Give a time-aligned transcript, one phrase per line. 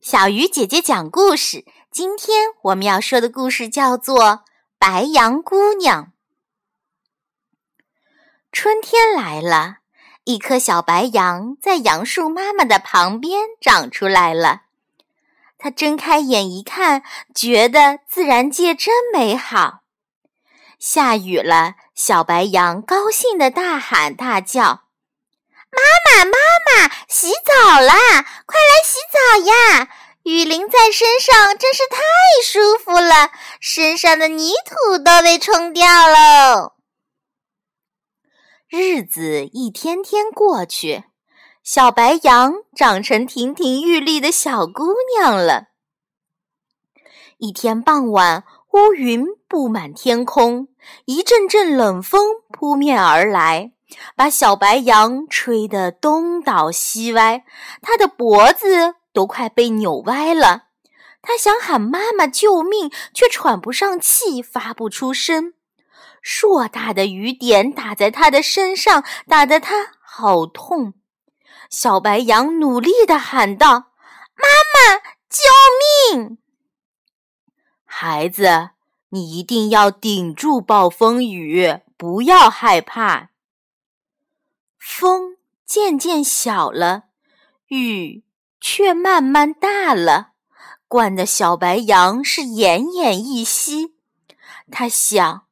[0.00, 1.64] 小鱼姐姐讲故事。
[1.90, 4.24] 今天我们要说的故事叫做
[4.78, 6.04] 《白杨姑娘》。
[8.52, 9.78] 春天来了，
[10.22, 14.62] 一棵小白杨在杨树妈妈的旁边长出来了。
[15.58, 17.02] 它睁开眼一看，
[17.34, 19.80] 觉得自然界真美好。
[20.78, 24.84] 下雨了，小白杨高兴的大喊大叫。
[25.70, 26.32] 妈妈，妈
[26.88, 28.22] 妈，洗澡啦！
[28.46, 29.90] 快来洗澡呀！
[30.22, 31.98] 雨淋在身上真是太
[32.44, 33.30] 舒服了，
[33.60, 36.72] 身上的泥土都被冲掉喽。
[38.68, 41.04] 日子一天天过去，
[41.62, 45.68] 小白羊长成亭亭玉立的小姑娘了。
[47.38, 50.68] 一天傍晚，乌云布满天空，
[51.06, 53.72] 一阵阵冷风扑面而来。
[54.14, 57.42] 把小白羊吹得东倒西歪，
[57.80, 60.67] 它的脖子都快被扭歪了。
[61.28, 65.52] 他想喊妈妈救命，却喘不上气，发不出声。
[66.22, 70.94] 硕大的雨点打在他的身上，打得他好痛。
[71.68, 73.92] 小白羊努力地喊道
[74.34, 76.38] ：“妈妈，救命！
[77.84, 78.70] 孩子，
[79.10, 83.28] 你一定要顶住暴风雨，不要害怕。”
[84.80, 87.02] 风渐渐小了，
[87.66, 88.24] 雨
[88.62, 90.30] 却慢慢大了，
[90.88, 93.94] 灌的小白羊是奄奄一息。
[94.72, 95.46] 他想：“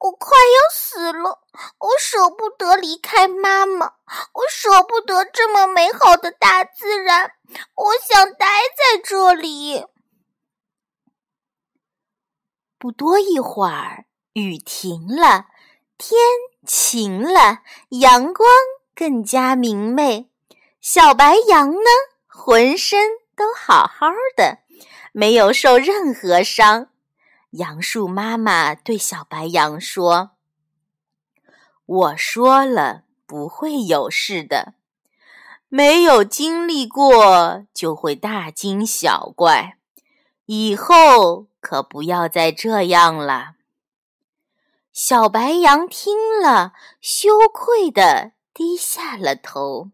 [0.00, 1.42] 我快要死了，
[1.78, 3.92] 我舍不得离开妈妈，
[4.32, 7.32] 我舍不得这么美好的大自然，
[7.74, 9.86] 我想待在这里。”
[12.78, 15.46] 不多一会儿，雨停了，
[15.96, 16.18] 天
[16.66, 18.48] 晴了，阳光。
[18.94, 20.28] 更加明媚，
[20.80, 21.90] 小白羊呢，
[22.26, 24.58] 浑身都好好的，
[25.12, 26.88] 没有受任何伤。
[27.50, 30.32] 杨树妈妈对小白羊说
[31.86, 34.74] ：“我说了，不会有事的。
[35.68, 39.78] 没有经历过，就会大惊小怪。
[40.46, 43.54] 以后可不要再这样了。”
[44.92, 48.32] 小白羊听了，羞愧的。
[48.54, 49.92] 低下了头。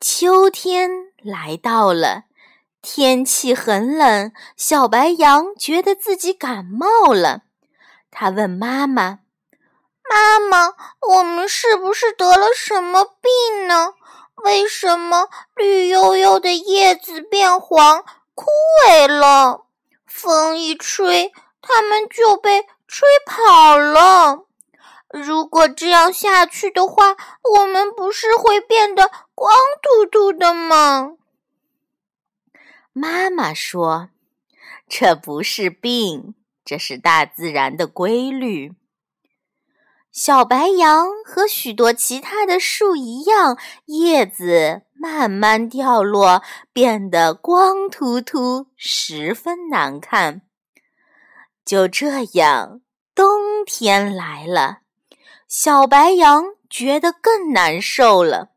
[0.00, 2.25] 秋天来到了，
[2.88, 7.40] 天气很冷，小白羊觉得自己感冒了。
[8.12, 9.18] 他问妈妈
[10.08, 13.94] ：“妈妈，我们是不是得了什么病呢？
[14.44, 18.04] 为什么绿油油的叶子变黄、
[18.36, 18.46] 枯
[18.86, 19.64] 萎了？
[20.06, 24.44] 风一吹，它们就被吹跑了。”
[25.10, 31.14] 如果这样下去的话，我们不是会变得光秃秃的吗？
[32.98, 34.08] 妈妈说
[34.88, 36.34] ：“这不是病，
[36.64, 38.72] 这是大自然的规律。”
[40.10, 46.42] 小白杨和许多其他的树一样，叶子慢慢掉落，
[46.72, 50.40] 变得光秃秃，十分难看。
[51.66, 52.80] 就这样，
[53.14, 54.78] 冬天来了。
[55.46, 58.55] 小白羊觉得更难受了，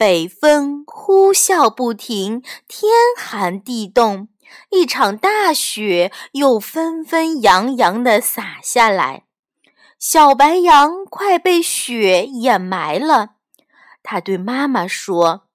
[0.00, 4.28] 北风呼啸不停，天寒地冻，
[4.70, 9.26] 一场大雪又纷纷扬扬地洒下来，
[9.98, 13.32] 小白羊快被雪掩埋了。
[14.02, 15.48] 他对妈妈说：“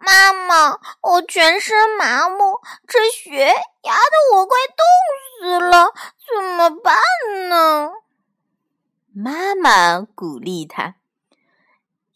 [0.00, 5.92] 妈妈，我全身麻木，这雪压得我快冻死了，
[6.26, 6.96] 怎么办
[7.50, 7.90] 呢？”
[9.14, 10.94] 妈妈鼓励他：“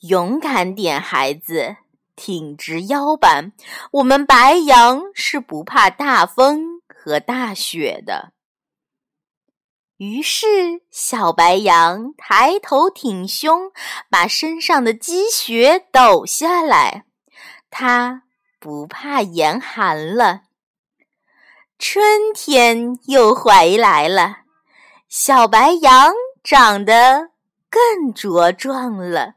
[0.02, 1.76] 勇敢点，孩子，
[2.14, 3.52] 挺直腰板。
[3.90, 8.32] 我们白羊是不怕大风和大雪的。”
[9.98, 13.72] 于是，小白羊抬头挺胸，
[14.10, 17.04] 把身上的积雪抖下来。
[17.70, 18.22] 它
[18.58, 20.42] 不怕严寒了。
[21.78, 24.38] 春天又回来了，
[25.08, 26.12] 小白羊。
[26.44, 27.30] 长得
[27.70, 29.36] 更茁壮了，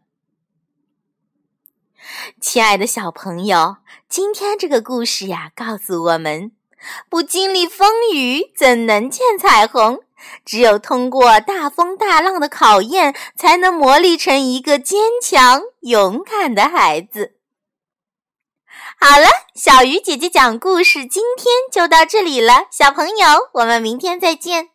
[2.42, 6.52] 亲爱的小朋友，今天这个故事呀，告诉我们：
[7.10, 10.02] 不经历风雨，怎能见彩虹？
[10.44, 17.36] 只有通过大风大浪的考验，才能磨砺成一个坚强勇敢的孩子。
[19.00, 24.75] 好了，小鱼姐姐讲故事，今天就到这里了，小朋友，我们明天再见。